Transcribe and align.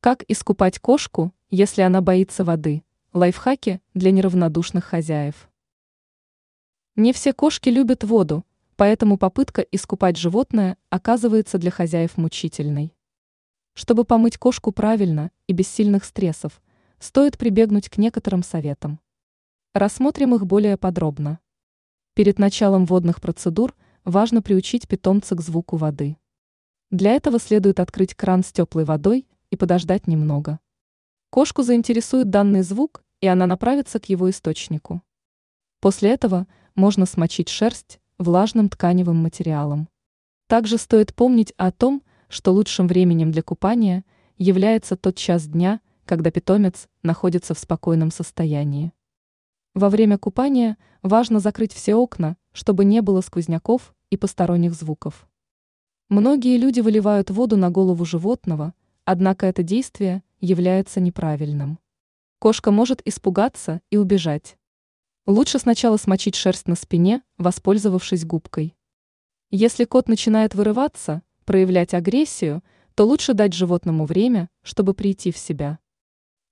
Как 0.00 0.22
искупать 0.28 0.78
кошку, 0.78 1.34
если 1.50 1.82
она 1.82 2.00
боится 2.00 2.44
воды? 2.44 2.84
Лайфхаки 3.14 3.80
для 3.94 4.12
неравнодушных 4.12 4.84
хозяев. 4.84 5.50
Не 6.94 7.12
все 7.12 7.32
кошки 7.32 7.68
любят 7.68 8.04
воду, 8.04 8.46
поэтому 8.76 9.18
попытка 9.18 9.60
искупать 9.60 10.16
животное 10.16 10.76
оказывается 10.88 11.58
для 11.58 11.72
хозяев 11.72 12.16
мучительной. 12.16 12.94
Чтобы 13.74 14.04
помыть 14.04 14.38
кошку 14.38 14.70
правильно 14.70 15.32
и 15.48 15.52
без 15.52 15.66
сильных 15.66 16.04
стрессов, 16.04 16.62
стоит 17.00 17.36
прибегнуть 17.36 17.88
к 17.88 17.98
некоторым 17.98 18.44
советам. 18.44 19.00
Рассмотрим 19.74 20.32
их 20.32 20.46
более 20.46 20.76
подробно. 20.76 21.40
Перед 22.14 22.38
началом 22.38 22.86
водных 22.86 23.20
процедур 23.20 23.74
важно 24.04 24.42
приучить 24.42 24.86
питомца 24.86 25.34
к 25.34 25.40
звуку 25.40 25.76
воды. 25.76 26.18
Для 26.92 27.14
этого 27.14 27.40
следует 27.40 27.80
открыть 27.80 28.14
кран 28.14 28.44
с 28.44 28.52
теплой 28.52 28.84
водой 28.84 29.26
и 29.50 29.56
подождать 29.56 30.06
немного. 30.06 30.60
Кошку 31.30 31.62
заинтересует 31.62 32.30
данный 32.30 32.62
звук, 32.62 33.04
и 33.20 33.26
она 33.26 33.46
направится 33.46 34.00
к 34.00 34.08
его 34.08 34.30
источнику. 34.30 35.02
После 35.80 36.10
этого 36.10 36.46
можно 36.74 37.06
смочить 37.06 37.48
шерсть 37.48 38.00
влажным 38.18 38.68
тканевым 38.68 39.16
материалом. 39.16 39.88
Также 40.48 40.78
стоит 40.78 41.14
помнить 41.14 41.52
о 41.56 41.70
том, 41.70 42.02
что 42.28 42.52
лучшим 42.52 42.88
временем 42.88 43.30
для 43.30 43.42
купания 43.42 44.04
является 44.36 44.96
тот 44.96 45.16
час 45.16 45.46
дня, 45.46 45.80
когда 46.04 46.30
питомец 46.30 46.88
находится 47.02 47.54
в 47.54 47.58
спокойном 47.58 48.10
состоянии. 48.10 48.92
Во 49.74 49.90
время 49.90 50.18
купания 50.18 50.76
важно 51.02 51.38
закрыть 51.38 51.72
все 51.72 51.94
окна, 51.94 52.36
чтобы 52.52 52.84
не 52.84 53.02
было 53.02 53.20
сквозняков 53.20 53.94
и 54.10 54.16
посторонних 54.16 54.74
звуков. 54.74 55.28
Многие 56.08 56.56
люди 56.56 56.80
выливают 56.80 57.30
воду 57.30 57.56
на 57.56 57.70
голову 57.70 58.04
животного, 58.04 58.74
однако 59.10 59.46
это 59.46 59.62
действие 59.62 60.22
является 60.38 61.00
неправильным. 61.00 61.78
Кошка 62.38 62.70
может 62.70 63.00
испугаться 63.06 63.80
и 63.88 63.96
убежать. 63.96 64.58
Лучше 65.24 65.58
сначала 65.58 65.96
смочить 65.96 66.34
шерсть 66.34 66.68
на 66.68 66.74
спине, 66.74 67.22
воспользовавшись 67.38 68.26
губкой. 68.26 68.76
Если 69.50 69.86
кот 69.86 70.10
начинает 70.10 70.54
вырываться, 70.54 71.22
проявлять 71.46 71.94
агрессию, 71.94 72.62
то 72.94 73.06
лучше 73.06 73.32
дать 73.32 73.54
животному 73.54 74.04
время, 74.04 74.50
чтобы 74.60 74.92
прийти 74.92 75.32
в 75.32 75.38
себя. 75.38 75.78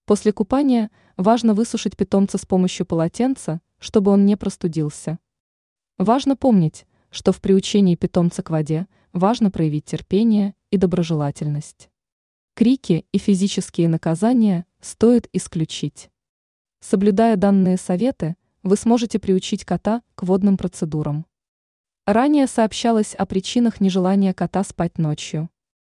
После 0.07 0.33
купания 0.33 0.91
важно 1.19 1.53
высушить 1.53 1.95
питомца 1.95 2.39
с 2.39 2.47
помощью 2.47 2.87
полотенца, 2.87 3.61
чтобы 3.79 4.13
он 4.13 4.25
не 4.25 4.35
простудился. 4.35 5.19
Важно 5.99 6.37
помнить, 6.37 6.87
что 7.11 7.33
в 7.33 7.43
приучении 7.43 7.97
питомца 7.97 8.43
к 8.43 8.49
воде 8.49 8.87
важно 9.13 9.51
проявить 9.51 9.85
терпение 9.85 10.55
и 10.71 10.79
доброжелательность. 10.79 11.91
Крики 12.57 13.05
и 13.13 13.19
физические 13.19 13.87
наказания 13.87 14.65
стоит 14.81 15.29
исключить. 15.35 16.09
Соблюдая 16.81 17.37
данные 17.37 17.77
советы, 17.77 18.35
вы 18.63 18.79
сможете 18.79 19.19
приучить 19.19 19.67
кота 19.67 20.01
к 20.15 20.23
водным 20.23 20.57
процедурам. 20.57 21.27
Ранее 22.07 22.47
сообщалось 22.47 23.15
о 23.15 23.27
причинах 23.27 23.83
нежелания 23.83 24.33
кота 24.33 24.65
спать 24.65 24.97
ночью. 24.97 25.51